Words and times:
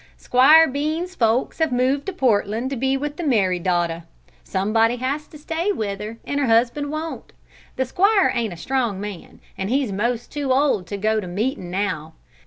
"'Squire 0.17 0.67
Bean's 0.67 1.13
folks 1.13 1.59
have 1.59 1.71
moved 1.71 2.07
to 2.07 2.11
Portland 2.11 2.71
to 2.71 2.75
be 2.75 2.97
with 2.97 3.17
the 3.17 3.23
married 3.23 3.61
daughter. 3.61 4.01
Somebody 4.43 4.95
has 4.95 5.27
to 5.27 5.37
stay 5.37 5.71
with 5.71 5.99
her, 5.99 6.17
and 6.25 6.39
her 6.39 6.47
husband 6.47 6.89
won't. 6.91 7.33
The 7.75 7.85
'Squire 7.85 8.31
ain't 8.33 8.51
a 8.51 8.57
strong 8.57 8.99
man, 8.99 9.41
and 9.59 9.69
he's 9.69 9.91
most 9.91 10.31
too 10.31 10.51
old 10.51 10.87
to 10.87 10.97
go 10.97 11.19
to 11.19 11.27
meetin' 11.27 11.69
now. 11.69 12.13